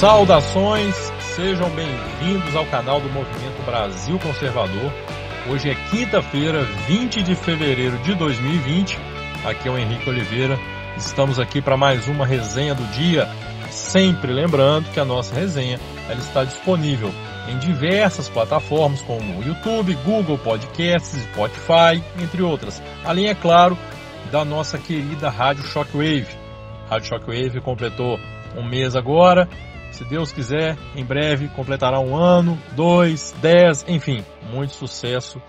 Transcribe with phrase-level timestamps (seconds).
[0.00, 0.94] Saudações,
[1.36, 4.90] sejam bem-vindos ao canal do Movimento Brasil Conservador.
[5.46, 8.98] Hoje é quinta-feira, 20 de fevereiro de 2020.
[9.44, 10.58] Aqui é o Henrique Oliveira.
[10.96, 13.28] Estamos aqui para mais uma resenha do dia.
[13.70, 17.12] Sempre lembrando que a nossa resenha ela está disponível
[17.46, 22.82] em diversas plataformas como YouTube, Google Podcasts, Spotify, entre outras.
[23.04, 23.76] Além, é claro,
[24.32, 26.26] da nossa querida Rádio Shockwave.
[26.88, 28.18] Rádio Shockwave completou
[28.56, 29.46] um mês agora.
[29.90, 35.42] Se Deus quiser, em breve completará um ano, dois, dez, enfim, muito sucesso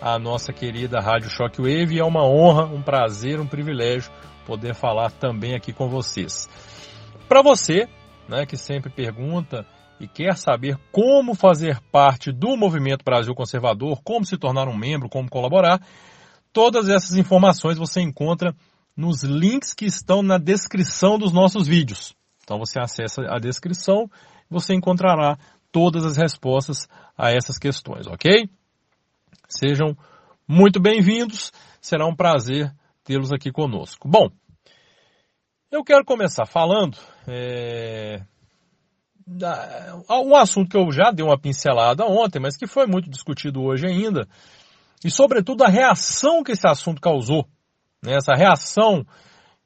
[0.00, 1.98] à nossa querida Rádio Shockwave.
[1.98, 4.12] É uma honra, um prazer, um privilégio
[4.46, 6.48] poder falar também aqui com vocês.
[7.28, 7.88] Para você,
[8.28, 9.66] né, que sempre pergunta
[9.98, 15.08] e quer saber como fazer parte do Movimento Brasil Conservador, como se tornar um membro,
[15.08, 15.80] como colaborar,
[16.52, 18.54] todas essas informações você encontra
[18.96, 22.17] nos links que estão na descrição dos nossos vídeos.
[22.48, 24.10] Então você acessa a descrição,
[24.48, 25.36] você encontrará
[25.70, 28.48] todas as respostas a essas questões, ok?
[29.46, 29.94] Sejam
[30.48, 32.72] muito bem-vindos, será um prazer
[33.04, 34.08] tê-los aqui conosco.
[34.08, 34.30] Bom,
[35.70, 36.96] eu quero começar falando
[37.26, 38.22] é,
[40.08, 43.86] um assunto que eu já dei uma pincelada ontem, mas que foi muito discutido hoje
[43.86, 44.26] ainda,
[45.04, 47.46] e sobretudo a reação que esse assunto causou,
[48.02, 49.04] né, essa reação,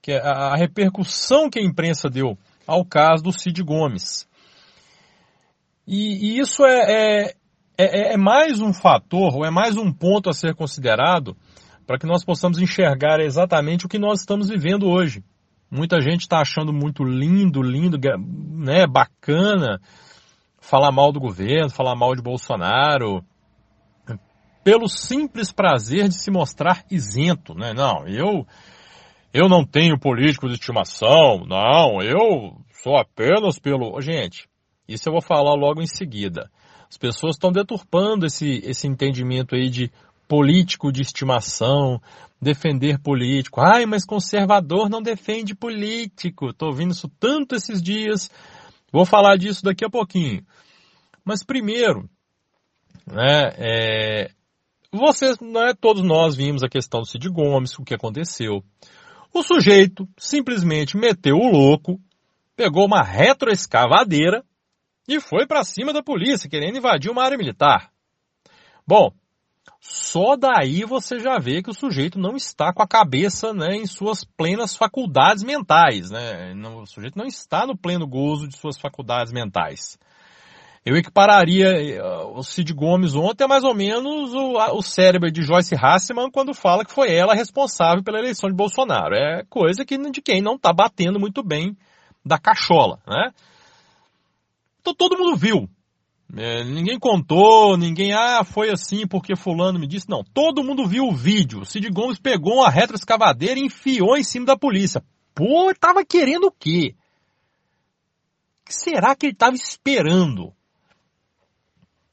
[0.03, 2.37] que é a, a repercussão que a imprensa deu
[2.73, 4.27] ao caso do Cid Gomes.
[5.87, 7.35] E, e isso é, é,
[7.77, 11.37] é, é mais um fator, ou é mais um ponto a ser considerado
[11.87, 15.23] para que nós possamos enxergar exatamente o que nós estamos vivendo hoje.
[15.71, 17.99] Muita gente está achando muito lindo, lindo,
[18.57, 19.79] né, bacana
[20.59, 23.23] falar mal do governo, falar mal de Bolsonaro,
[24.65, 27.75] pelo simples prazer de se mostrar isento, né?
[27.75, 28.47] Não, eu
[29.33, 34.01] eu não tenho político de estimação, não, eu sou apenas pelo.
[34.01, 34.49] Gente,
[34.87, 36.51] isso eu vou falar logo em seguida.
[36.89, 39.91] As pessoas estão deturpando esse, esse entendimento aí de
[40.29, 42.01] político de estimação,
[42.41, 43.61] defender político.
[43.61, 46.51] Ai, mas conservador não defende político.
[46.51, 48.31] Estou ouvindo isso tanto esses dias.
[48.93, 50.45] Vou falar disso daqui a pouquinho.
[51.25, 52.11] Mas primeiro,
[53.07, 54.31] né, é,
[54.93, 58.63] vocês, né, todos nós vimos a questão do Cid Gomes, o que aconteceu.
[59.33, 62.01] O sujeito simplesmente meteu o louco,
[62.55, 64.45] pegou uma retroescavadeira
[65.09, 67.91] e foi para cima da polícia, querendo invadir uma área militar.
[68.87, 69.13] Bom,
[69.81, 73.87] só daí você já vê que o sujeito não está com a cabeça né, em
[73.87, 76.11] suas plenas faculdades mentais.
[76.11, 76.55] Né?
[76.55, 79.99] O sujeito não está no pleno gozo de suas faculdades mentais.
[80.85, 82.03] Eu equipararia eh,
[82.35, 86.53] o Cid Gomes ontem a mais ou menos o, o cérebro de Joyce Hasselman quando
[86.53, 89.15] fala que foi ela responsável pela eleição de Bolsonaro.
[89.15, 91.77] É coisa que, de quem não está batendo muito bem
[92.25, 93.31] da cachola, né?
[94.81, 95.69] Então todo mundo viu.
[96.37, 100.09] É, ninguém contou, ninguém, ah, foi assim porque fulano me disse.
[100.09, 101.61] Não, todo mundo viu o vídeo.
[101.61, 105.05] O Cid Gomes pegou uma retroescavadeira e enfiou em cima da polícia.
[105.33, 106.97] Pô, tava querendo o quê?
[108.61, 110.53] O que será que ele estava esperando?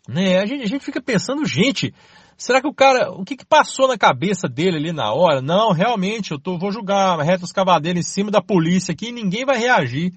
[0.09, 0.39] Né?
[0.39, 1.93] A, gente, a gente fica pensando, gente,
[2.35, 5.39] será que o cara, o que, que passou na cabeça dele ali na hora?
[5.39, 9.11] Não, realmente, eu tô, vou julgar uma reta escavadeira em cima da polícia aqui e
[9.11, 10.11] ninguém vai reagir.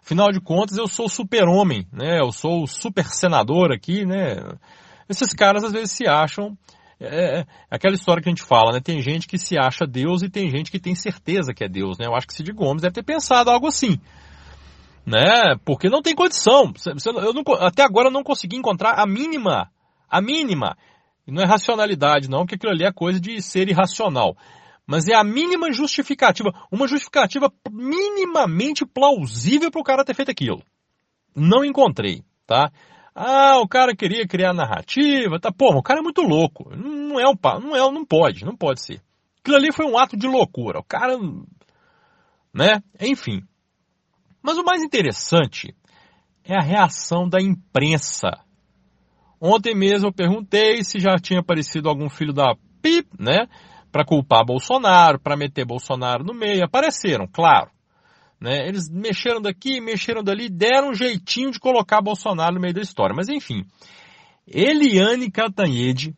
[0.00, 2.20] Afinal de contas, eu sou super-homem, né?
[2.20, 4.36] Eu sou o super senador aqui, né?
[5.08, 6.56] Esses caras às vezes se acham
[7.00, 8.80] é, é, aquela história que a gente fala, né?
[8.80, 11.98] Tem gente que se acha Deus e tem gente que tem certeza que é Deus,
[11.98, 12.06] né?
[12.06, 13.98] Eu acho que Cid Gomes deve ter pensado algo assim
[15.06, 15.56] né?
[15.64, 16.72] Porque não tem condição.
[17.04, 19.70] Eu não, até agora eu não consegui encontrar a mínima,
[20.08, 20.76] a mínima.
[21.26, 24.36] Não é racionalidade não, porque aquilo ali é coisa de ser irracional.
[24.86, 30.62] Mas é a mínima justificativa, uma justificativa minimamente plausível para o cara ter feito aquilo.
[31.34, 32.70] Não encontrei, tá?
[33.14, 35.52] Ah, o cara queria criar narrativa, tá?
[35.52, 36.74] Porra, o cara é muito louco.
[36.74, 39.00] Não é um, não é, não pode, não pode ser.
[39.40, 40.80] Aquilo ali foi um ato de loucura.
[40.80, 41.18] O cara,
[42.52, 42.82] né?
[43.00, 43.42] Enfim.
[44.42, 45.74] Mas o mais interessante
[46.44, 48.30] é a reação da imprensa.
[49.40, 53.46] Ontem mesmo eu perguntei se já tinha aparecido algum filho da PIP, né?
[53.90, 56.64] Para culpar Bolsonaro, para meter Bolsonaro no meio.
[56.64, 57.70] Apareceram, claro.
[58.40, 58.66] Né?
[58.66, 63.14] Eles mexeram daqui, mexeram dali, deram um jeitinho de colocar Bolsonaro no meio da história.
[63.14, 63.64] Mas enfim,
[64.46, 66.16] Eliane Cantanhede,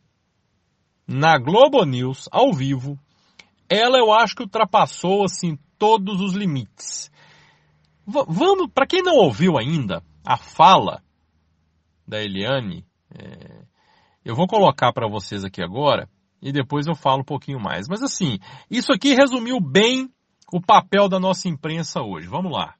[1.06, 2.98] na Globo News, ao vivo,
[3.68, 7.10] ela eu acho que ultrapassou assim todos os limites
[8.06, 11.02] vamos, para quem não ouviu ainda a fala
[12.06, 13.64] da Eliane, é,
[14.24, 16.08] eu vou colocar para vocês aqui agora
[16.40, 17.88] e depois eu falo um pouquinho mais.
[17.88, 18.38] Mas assim,
[18.70, 20.12] isso aqui resumiu bem
[20.52, 22.28] o papel da nossa imprensa hoje.
[22.28, 22.74] Vamos lá.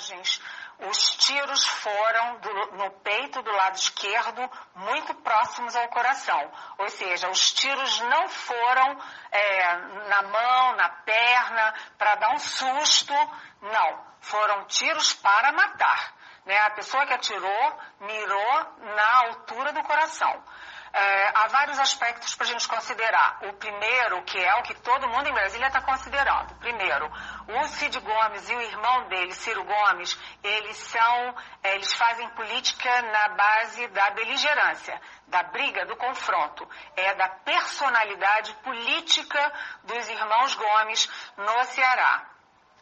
[0.00, 0.40] imagens,
[0.88, 6.50] os tiros foram do, no peito do lado esquerdo, muito próximos ao coração.
[6.78, 8.98] Ou seja, os tiros não foram
[9.30, 9.76] é,
[10.08, 13.14] na mão, na perna, para dar um susto.
[13.60, 16.14] Não, foram tiros para matar.
[16.46, 16.58] Né?
[16.58, 20.42] A pessoa que atirou mirou na altura do coração.
[20.92, 23.38] É, há vários aspectos para a gente considerar.
[23.42, 26.54] O primeiro, que é o que todo mundo em Brasília está considerando.
[26.56, 27.10] Primeiro,
[27.48, 33.02] o Cid Gomes e o irmão dele, Ciro Gomes, eles são, é, eles fazem política
[33.02, 36.68] na base da beligerância, da briga, do confronto.
[36.96, 39.52] É da personalidade política
[39.84, 42.26] dos irmãos Gomes no Ceará.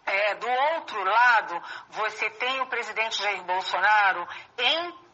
[0.06, 4.26] É, do outro lado, você tem o presidente Jair Bolsonaro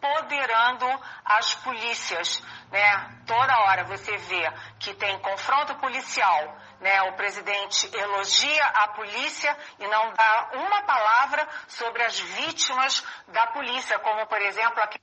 [0.05, 0.85] empoderando
[1.25, 2.43] as polícias.
[2.71, 3.23] Né?
[3.27, 6.59] Toda hora você vê que tem confronto policial.
[6.81, 7.03] Né?
[7.05, 13.99] O presidente elogia a polícia e não dá uma palavra sobre as vítimas da polícia,
[14.01, 14.99] como por exemplo aqui.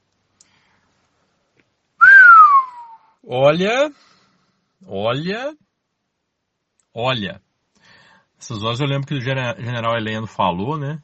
[3.28, 3.92] Olha,
[4.88, 5.56] olha,
[6.94, 7.42] olha.
[8.40, 11.00] Essas horas eu lembro que o general Heleno falou, né?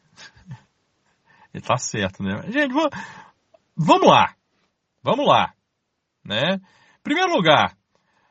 [1.54, 2.42] Ele tá certo, né?
[2.52, 2.74] Gente,
[3.78, 4.36] vamos lá.
[5.04, 5.54] Vamos lá.
[6.24, 6.60] Né?
[7.04, 7.78] Primeiro lugar,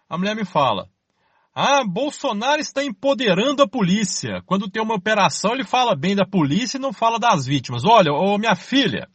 [0.08, 0.88] a mulher me fala,
[1.54, 4.42] ah, Bolsonaro está empoderando a polícia.
[4.44, 7.84] Quando tem uma operação, ele fala bem da polícia e não fala das vítimas.
[7.84, 9.08] Olha, ô minha filha,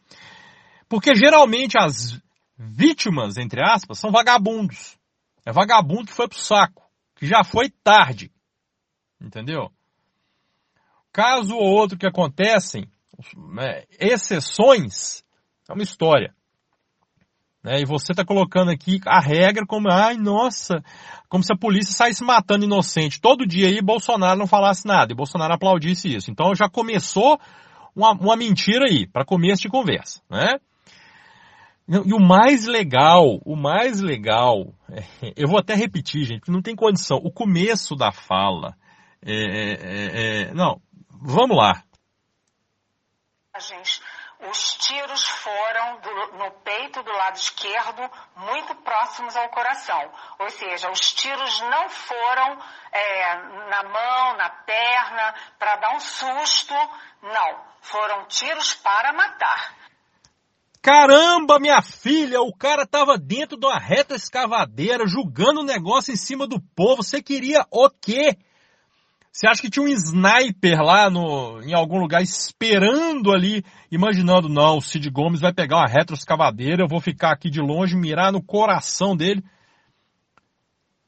[0.90, 2.20] porque geralmente as
[2.58, 4.98] vítimas, entre aspas, são vagabundos.
[5.46, 6.84] É vagabundo que foi pro saco,
[7.16, 8.32] que já foi tarde.
[9.20, 9.72] Entendeu?
[11.12, 12.90] caso ou outro que acontecem,
[13.54, 15.24] né, exceções,
[15.72, 16.34] é uma história.
[17.64, 20.84] Né, e você está colocando aqui a regra como, ai, nossa,
[21.30, 23.22] como se a polícia saísse matando inocente.
[23.22, 26.32] Todo dia aí Bolsonaro não falasse nada e Bolsonaro aplaudisse isso.
[26.32, 27.40] Então já começou
[27.96, 30.60] uma, uma mentira aí, para começo de conversa, né?
[31.88, 36.62] E o mais legal, o mais legal, é, eu vou até repetir, gente, porque não
[36.62, 37.18] tem condição.
[37.18, 38.76] O começo da fala,
[39.22, 40.82] é, é, é não,
[41.24, 41.84] Vamos lá.
[44.50, 50.12] Os tiros foram do, no peito do lado esquerdo, muito próximos ao coração.
[50.40, 52.60] Ou seja, os tiros não foram
[52.92, 53.36] é,
[53.70, 56.74] na mão, na perna, para dar um susto.
[57.22, 57.72] Não.
[57.82, 59.76] Foram tiros para matar.
[60.82, 66.18] Caramba, minha filha, o cara tava dentro de uma reta escavadeira, julgando o negócio em
[66.18, 67.04] cima do povo.
[67.04, 68.36] Você queria o quê?
[69.32, 74.78] Você acha que tinha um sniper lá no, em algum lugar esperando ali, imaginando, não,
[74.78, 78.44] o Cid Gomes vai pegar uma retroescavadeira, eu vou ficar aqui de longe, mirar no
[78.44, 79.42] coração dele.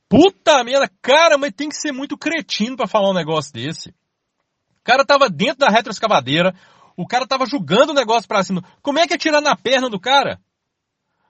[0.08, 3.90] Puta merda, cara, mas tem que ser muito cretino para falar um negócio desse.
[3.90, 6.56] O cara tava dentro da retroescavadeira,
[6.96, 8.64] o cara tava jogando o negócio pra cima.
[8.81, 10.40] Como é que é tirar na perna do cara?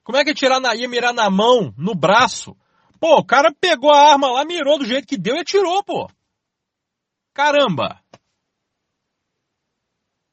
[0.04, 2.56] Como é que é tirar na, ia mirar na mão, no braço?
[3.00, 6.08] Pô, o cara pegou a arma lá, mirou do jeito que deu e atirou, pô.
[7.34, 8.00] Caramba!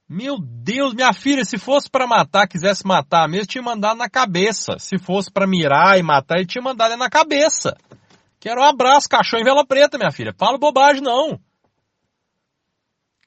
[0.07, 4.77] Meu Deus, minha filha, se fosse para matar, quisesse matar mesmo, tinha mandado na cabeça.
[4.77, 7.75] Se fosse para mirar e matar, ele tinha mandado na cabeça.
[8.39, 10.34] Quero um abraço, cachorro em vela preta, minha filha.
[10.38, 11.39] Fala bobagem, não.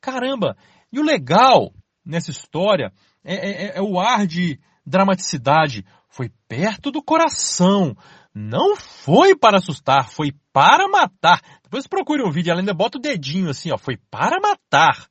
[0.01, 0.57] Caramba!
[0.93, 1.73] E o legal
[2.05, 2.93] nessa história
[3.25, 5.87] é, é, é, é o ar de dramaticidade.
[6.11, 7.97] Foi perto do coração.
[8.35, 11.41] Não foi para assustar, foi para matar.
[11.63, 13.79] Depois procure um vídeo, ela ainda bota o dedinho assim, ó.
[13.79, 15.09] Foi para matar.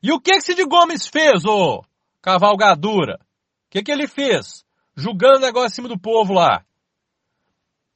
[0.00, 1.82] E o que que Cid Gomes fez, ô
[2.20, 3.18] cavalgadura?
[3.66, 4.64] O que que ele fez?
[4.94, 6.64] Julgando o negócio acima do povo lá.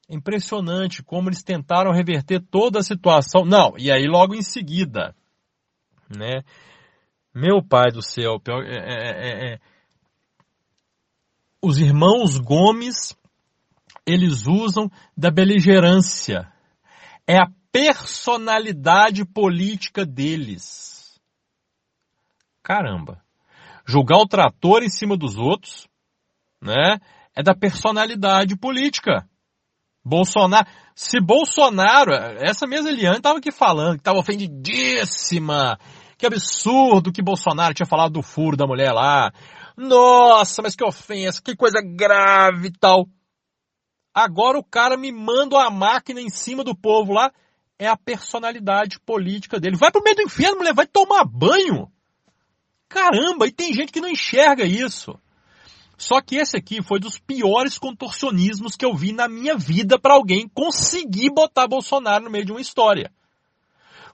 [0.09, 3.45] Impressionante como eles tentaram reverter toda a situação.
[3.45, 5.15] Não, e aí logo em seguida,
[6.09, 6.43] né?
[7.35, 9.59] Meu pai do céu, é, é, é, é,
[11.61, 13.17] os irmãos Gomes,
[14.07, 16.51] eles usam da beligerância.
[17.27, 21.21] É a personalidade política deles.
[22.63, 23.21] Caramba.
[23.85, 25.87] Julgar o trator em cima dos outros,
[26.61, 26.99] né?
[27.35, 29.29] É da personalidade política.
[30.05, 35.79] Bolsonaro, se Bolsonaro, essa mesma Eliane estava aqui falando, que estava ofendidíssima,
[36.17, 39.33] que absurdo que Bolsonaro tinha falado do furo da mulher lá.
[39.77, 43.07] Nossa, mas que ofensa, que coisa grave e tal.
[44.19, 47.31] Agora o cara me manda a máquina em cima do povo lá
[47.79, 49.77] é a personalidade política dele.
[49.77, 51.93] Vai pro meio do inferno, mulher, vai tomar banho.
[52.89, 55.21] Caramba, e tem gente que não enxerga isso.
[55.99, 60.15] Só que esse aqui foi dos piores contorcionismos que eu vi na minha vida para
[60.15, 63.13] alguém conseguir botar Bolsonaro no meio de uma história.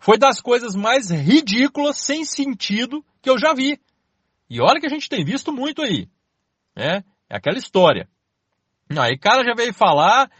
[0.00, 3.80] Foi das coisas mais ridículas, sem sentido, que eu já vi.
[4.50, 6.08] E olha que a gente tem visto muito aí.
[6.74, 7.04] Né?
[7.30, 8.08] É aquela história.
[9.00, 10.30] Aí o cara já veio falar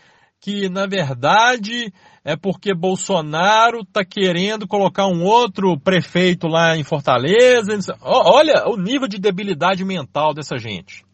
[0.40, 1.92] que, na verdade,
[2.24, 7.96] é porque Bolsonaro está querendo colocar um outro prefeito lá em Fortaleza.
[8.00, 11.04] Olha o nível de debilidade mental dessa gente.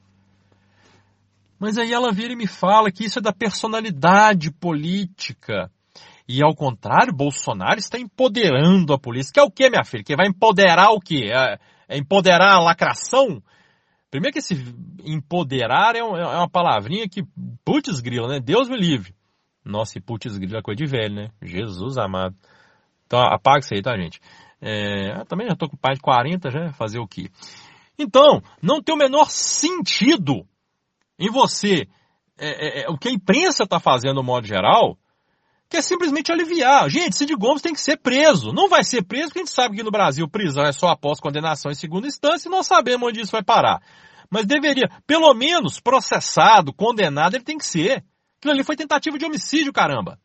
[1.58, 5.70] Mas aí ela vira e me fala que isso é da personalidade política.
[6.28, 9.32] E ao contrário, Bolsonaro está empoderando a polícia.
[9.32, 10.04] Que é o que, minha filha?
[10.04, 11.30] Que vai empoderar o quê?
[11.32, 13.42] É, é empoderar a lacração?
[14.10, 14.54] Primeiro que esse
[15.04, 17.22] empoderar é, é uma palavrinha que,
[17.64, 18.40] putz grila, né?
[18.40, 19.14] Deus me livre.
[19.64, 21.30] Nossa, e putz grila é coisa de velho, né?
[21.42, 22.34] Jesus amado.
[23.06, 24.20] Então apaga isso aí, tá, gente?
[24.60, 27.30] É, também já tô com pai de 40 já, fazer o quê?
[27.98, 30.46] Então, não tem o menor sentido
[31.18, 31.88] em você,
[32.38, 34.96] é, é, é, o que a imprensa está fazendo no modo geral,
[35.68, 36.88] que é simplesmente aliviar.
[36.88, 38.52] Gente, Cid Gomes tem que ser preso.
[38.52, 41.20] Não vai ser preso porque a gente sabe que no Brasil prisão é só após
[41.20, 43.82] condenação em segunda instância e nós sabemos onde isso vai parar.
[44.30, 48.04] Mas deveria, pelo menos, processado, condenado, ele tem que ser.
[48.38, 50.18] Aquilo ali foi tentativa de homicídio, caramba.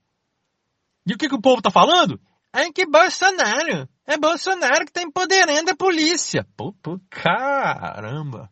[1.05, 2.19] E o que, que o povo está falando?
[2.53, 3.89] É que Bolsonaro.
[4.05, 6.45] É Bolsonaro que está empoderando a polícia.
[6.55, 8.50] Pô, pô, caramba.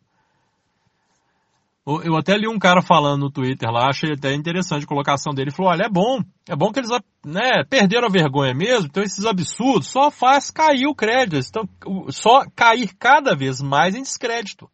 [1.85, 5.49] Eu até li um cara falando no Twitter lá, achei até interessante a colocação dele.
[5.49, 6.91] Ele falou, olha, é bom, é bom que eles
[7.25, 11.67] né, perderam a vergonha mesmo, então esses absurdos só faz cair o crédito, então,
[12.09, 14.69] só cair cada vez mais em descrédito.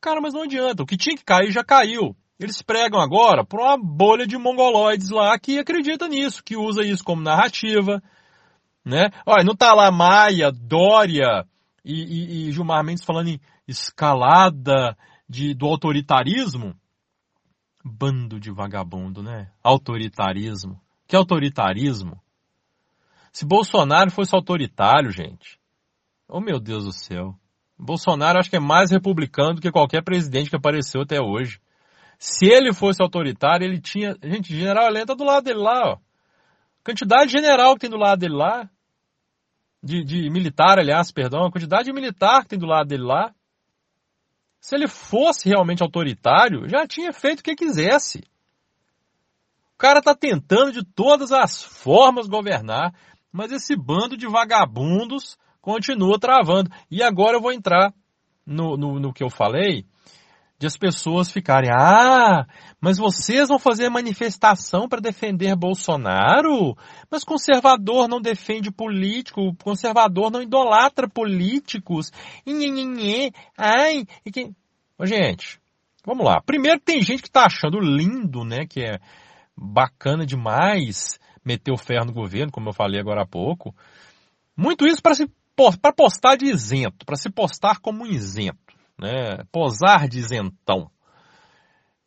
[0.00, 2.16] Cara, mas não adianta, o que tinha que cair já caiu.
[2.38, 7.04] Eles pregam agora por uma bolha de mongoloides lá que acredita nisso, que usa isso
[7.04, 8.02] como narrativa,
[8.82, 9.10] né?
[9.26, 11.44] Olha, não tá lá Maia, Dória
[11.84, 14.96] e, e, e Gilmar Mendes falando em escalada
[15.30, 16.74] de, do autoritarismo,
[17.84, 19.52] bando de vagabundo, né?
[19.62, 20.80] Autoritarismo.
[21.06, 22.20] Que autoritarismo?
[23.32, 25.56] Se Bolsonaro fosse autoritário, gente,
[26.28, 27.36] oh meu Deus do céu.
[27.78, 31.60] Bolsonaro acho que é mais republicano do que qualquer presidente que apareceu até hoje.
[32.18, 34.16] Se ele fosse autoritário, ele tinha.
[34.22, 35.98] Gente, general Helena tá do lado dele lá, ó.
[36.84, 38.68] Quantidade de general que tem do lado dele lá.
[39.80, 41.46] De, de militar, aliás, perdão.
[41.46, 43.32] A quantidade de militar que tem do lado dele lá.
[44.60, 48.18] Se ele fosse realmente autoritário, já tinha feito o que quisesse.
[49.74, 52.94] O cara está tentando de todas as formas governar,
[53.32, 56.70] mas esse bando de vagabundos continua travando.
[56.90, 57.94] E agora eu vou entrar
[58.44, 59.86] no, no, no que eu falei
[60.60, 62.46] de as pessoas ficarem, ah,
[62.78, 66.76] mas vocês vão fazer manifestação para defender Bolsonaro?
[67.10, 72.12] Mas conservador não defende político, conservador não idolatra políticos.
[72.46, 74.54] Inhenhenhe, ai, e quem...
[74.98, 75.58] Ô, gente,
[76.04, 76.42] vamos lá.
[76.44, 78.98] Primeiro tem gente que tá achando lindo, né, que é
[79.56, 83.74] bacana demais meter o ferro no governo, como eu falei agora há pouco.
[84.54, 85.26] Muito isso para se
[85.80, 89.44] para postar de isento, para se postar como um isento né?
[89.50, 90.90] Posar de isentão.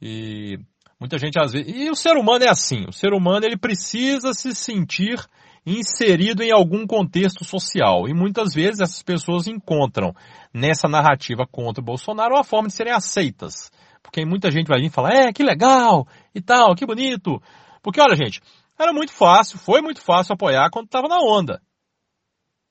[0.01, 0.59] E
[0.99, 1.73] muita gente às vezes.
[1.73, 2.85] E o ser humano é assim.
[2.87, 5.19] O ser humano ele precisa se sentir
[5.65, 8.07] inserido em algum contexto social.
[8.07, 10.13] E muitas vezes essas pessoas encontram
[10.53, 13.71] nessa narrativa contra o Bolsonaro uma forma de serem aceitas.
[14.01, 17.41] Porque muita gente vai vir e falar, é, que legal, e tal, que bonito.
[17.81, 18.41] Porque olha, gente,
[18.77, 21.61] era muito fácil, foi muito fácil apoiar quando estava na onda.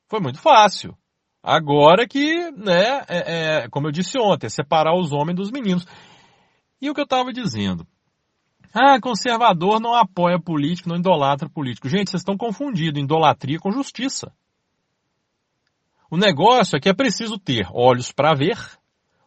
[0.08, 0.94] Foi muito fácil.
[1.42, 5.84] Agora que, né, é, é, como eu disse ontem, é separar os homens dos meninos.
[6.80, 7.86] E o que eu estava dizendo?
[8.72, 11.88] Ah, conservador não apoia político, não idolatra político.
[11.88, 14.32] Gente, vocês estão confundindo idolatria com justiça.
[16.10, 18.58] O negócio é que é preciso ter olhos para ver,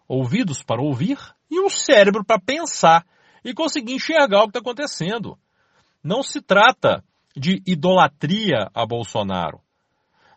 [0.07, 1.17] ouvidos para ouvir
[1.50, 3.05] e um cérebro para pensar
[3.43, 5.38] e conseguir enxergar o que está acontecendo.
[6.03, 7.03] Não se trata
[7.36, 9.64] de idolatria a Bolsonaro.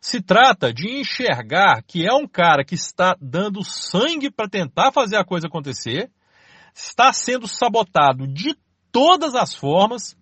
[0.00, 5.17] Se trata de enxergar que é um cara que está dando sangue para tentar fazer
[5.17, 6.11] a coisa acontecer,
[6.75, 8.57] está sendo sabotado de
[8.93, 10.17] todas as formas,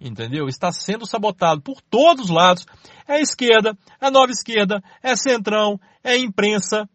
[0.00, 0.46] entendeu?
[0.48, 2.66] Está sendo sabotado por todos os lados.
[3.08, 6.88] É esquerda, é nova esquerda, é centrão, é imprensa.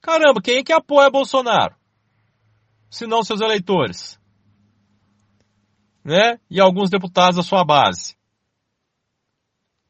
[0.00, 1.74] Caramba, quem é que apoia Bolsonaro?
[2.90, 4.18] Se não seus eleitores.
[6.04, 6.38] Né?
[6.50, 8.19] E alguns deputados da sua base.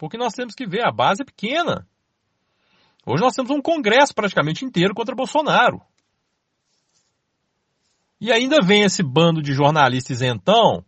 [0.00, 1.86] Porque nós temos que ver, a base é pequena.
[3.04, 5.78] Hoje nós temos um congresso praticamente inteiro contra Bolsonaro.
[8.18, 10.82] E ainda vem esse bando de jornalistas então,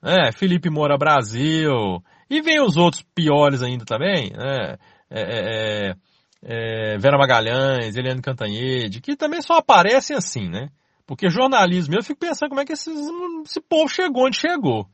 [0.00, 4.78] né, Felipe Moura Brasil, e vem os outros piores ainda também, né,
[5.10, 5.94] é, é, é,
[6.42, 10.70] é Vera Magalhães, Eliane Cantanhede, que também só aparecem assim, né?
[11.06, 12.90] Porque jornalismo, eu fico pensando como é que esse,
[13.44, 14.88] esse povo chegou onde chegou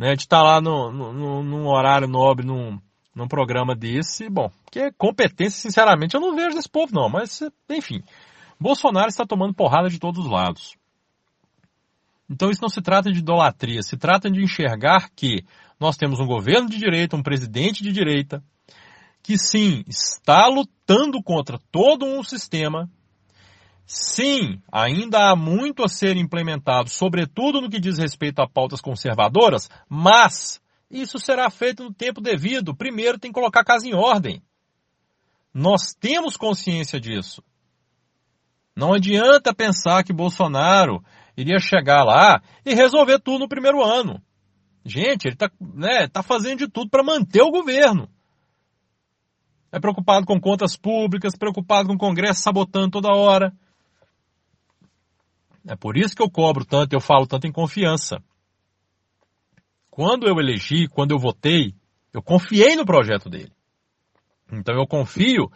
[0.00, 2.80] né, de estar tá lá no, no, num horário nobre, num,
[3.14, 8.02] num programa desse, bom, que competência, sinceramente, eu não vejo desse povo não, mas enfim.
[8.58, 10.74] Bolsonaro está tomando porrada de todos os lados.
[12.30, 15.44] Então isso não se trata de idolatria, se trata de enxergar que
[15.78, 18.42] nós temos um governo de direita, um presidente de direita,
[19.22, 22.88] que sim, está lutando contra todo um sistema.
[23.92, 29.68] Sim, ainda há muito a ser implementado, sobretudo no que diz respeito a pautas conservadoras,
[29.88, 32.72] mas isso será feito no tempo devido.
[32.72, 34.40] Primeiro tem que colocar a casa em ordem.
[35.52, 37.42] Nós temos consciência disso.
[38.76, 41.04] Não adianta pensar que Bolsonaro
[41.36, 44.22] iria chegar lá e resolver tudo no primeiro ano.
[44.84, 48.08] Gente, ele está né, tá fazendo de tudo para manter o governo.
[49.72, 53.52] É preocupado com contas públicas, preocupado com o Congresso sabotando toda hora.
[55.66, 58.22] É por isso que eu cobro tanto, eu falo tanto em confiança.
[59.90, 61.74] Quando eu elegi, quando eu votei,
[62.12, 63.52] eu confiei no projeto dele.
[64.52, 65.50] Então eu confio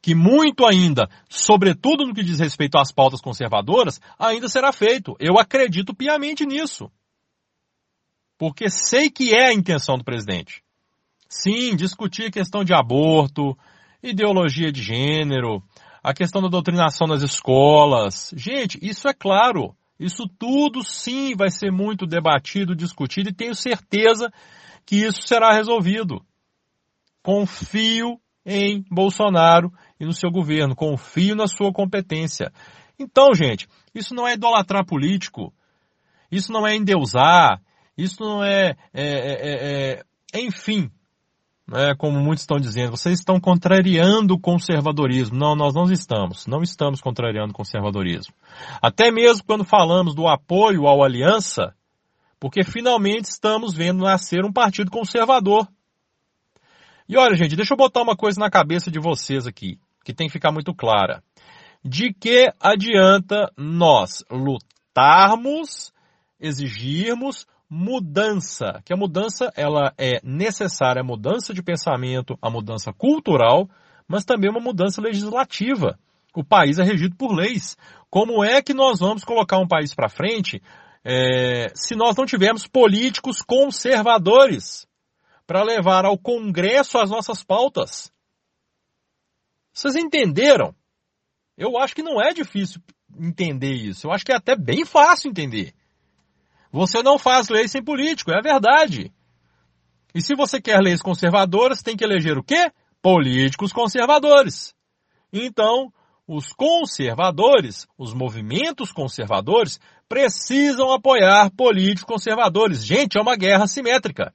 [0.00, 5.14] que muito ainda, sobretudo no que diz respeito às pautas conservadoras, ainda será feito.
[5.18, 6.90] Eu acredito piamente nisso.
[8.36, 10.62] Porque sei que é a intenção do presidente.
[11.28, 13.56] Sim, discutir questão de aborto,
[14.02, 15.62] ideologia de gênero,
[16.02, 18.32] a questão da doutrinação nas escolas.
[18.36, 19.74] Gente, isso é claro.
[19.98, 24.32] Isso tudo sim vai ser muito debatido, discutido e tenho certeza
[24.84, 26.20] que isso será resolvido.
[27.22, 30.74] Confio em Bolsonaro e no seu governo.
[30.74, 32.52] Confio na sua competência.
[32.98, 35.54] Então, gente, isso não é idolatrar político.
[36.30, 37.62] Isso não é endeusar.
[37.96, 39.32] Isso não é, é, é,
[39.92, 40.02] é,
[40.34, 40.90] é enfim,
[41.66, 45.38] né, como muitos estão dizendo, vocês estão contrariando o conservadorismo.
[45.38, 46.46] Não, nós não estamos.
[46.46, 48.34] Não estamos contrariando o conservadorismo.
[48.80, 51.74] Até mesmo quando falamos do apoio ao Aliança,
[52.38, 55.68] porque finalmente estamos vendo nascer um partido conservador.
[57.08, 60.26] E olha, gente, deixa eu botar uma coisa na cabeça de vocês aqui, que tem
[60.26, 61.22] que ficar muito clara.
[61.84, 65.92] De que adianta nós lutarmos,
[66.40, 73.66] exigirmos mudança, que a mudança ela é necessária, a mudança de pensamento, a mudança cultural,
[74.06, 75.98] mas também uma mudança legislativa.
[76.34, 77.78] O país é regido por leis.
[78.10, 80.62] Como é que nós vamos colocar um país para frente
[81.02, 84.86] é, se nós não tivermos políticos conservadores
[85.46, 88.12] para levar ao Congresso as nossas pautas?
[89.72, 90.74] Vocês entenderam?
[91.56, 92.82] Eu acho que não é difícil
[93.18, 94.06] entender isso.
[94.06, 95.72] Eu acho que é até bem fácil entender.
[96.72, 99.12] Você não faz lei sem político, é a verdade.
[100.14, 102.72] E se você quer leis conservadoras, tem que eleger o quê?
[103.02, 104.74] Políticos conservadores.
[105.30, 105.92] Então,
[106.26, 112.84] os conservadores, os movimentos conservadores, precisam apoiar políticos conservadores.
[112.84, 114.32] Gente, é uma guerra simétrica.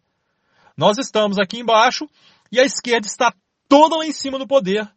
[0.76, 2.08] Nós estamos aqui embaixo
[2.52, 3.34] e a esquerda está
[3.68, 4.88] toda lá em cima do poder.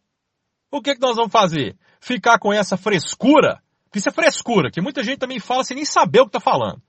[0.71, 1.75] O que, é que nós vamos fazer?
[2.01, 3.63] Ficar com essa frescura?
[3.95, 6.83] Isso é frescura, que muita gente também fala sem nem saber o que está falando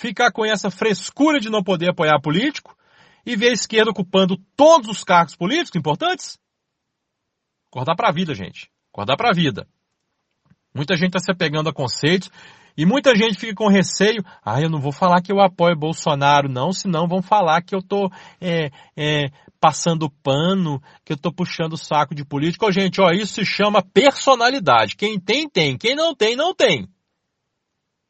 [0.00, 2.74] ficar com essa frescura de não poder apoiar político
[3.24, 6.38] e ver a esquerda ocupando todos os cargos políticos importantes?
[7.70, 8.70] Acordar para a vida, gente.
[8.92, 9.68] Acordar para a vida.
[10.74, 12.30] Muita gente está se apegando a conceitos
[12.76, 14.24] e muita gente fica com receio.
[14.42, 17.80] Ah, eu não vou falar que eu apoio Bolsonaro, não, senão vão falar que eu
[17.80, 18.10] estou
[18.40, 22.64] é, é, passando pano, que eu estou puxando o saco de político.
[22.66, 24.96] Oh, gente, ó, isso se chama personalidade.
[24.96, 25.76] Quem tem, tem.
[25.76, 26.88] Quem não tem, não tem.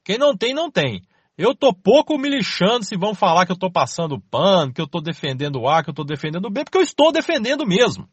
[0.04, 1.02] Quem não tem, não tem.
[1.42, 4.86] Eu tô pouco me lixando se vão falar que eu tô passando pano, que eu
[4.86, 8.06] tô defendendo o A, que eu tô defendendo B, porque eu estou defendendo mesmo.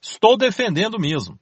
[0.00, 1.36] Estou defendendo mesmo.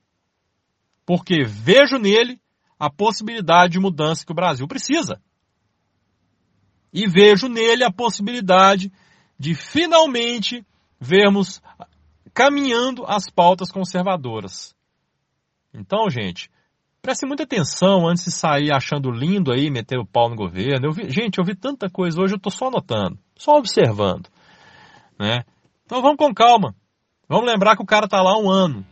[1.05, 2.41] Porque vejo nele
[2.79, 5.21] a possibilidade de mudança que o Brasil precisa.
[6.91, 8.91] E vejo nele a possibilidade
[9.39, 10.67] de finalmente
[10.99, 11.61] vermos
[12.33, 14.75] caminhando as pautas conservadoras.
[15.75, 16.51] Então, gente,
[17.01, 20.87] Preste muita atenção antes de sair achando lindo aí, meter o pau no governo.
[20.87, 24.29] Eu vi, gente, eu vi tanta coisa hoje, eu estou só anotando, só observando.
[25.19, 25.45] Né?
[25.85, 26.75] Então vamos com calma.
[27.29, 28.85] Vamos lembrar que o cara está lá há um ano.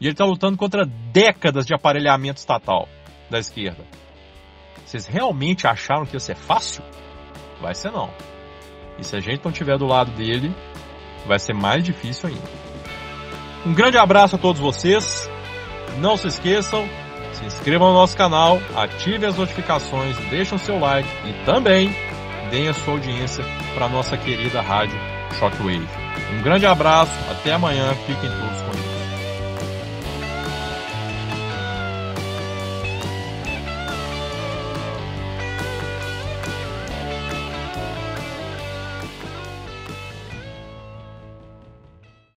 [0.00, 2.88] E ele está lutando contra décadas de aparelhamento estatal
[3.28, 3.84] da esquerda.
[4.84, 6.82] Vocês realmente acharam que ia ser fácil?
[7.60, 8.10] Vai ser não.
[8.98, 10.54] E se a gente não estiver do lado dele,
[11.26, 12.50] vai ser mais difícil ainda.
[13.66, 15.28] Um grande abraço a todos vocês.
[15.98, 16.88] Não se esqueçam,
[17.40, 21.94] se inscrevam no nosso canal, ative as notificações, deixem o seu like e também
[22.50, 24.98] deem a sua audiência para a nossa querida rádio
[25.38, 25.88] Shockwave.
[26.32, 28.69] Um grande abraço, até amanhã, fiquem todos com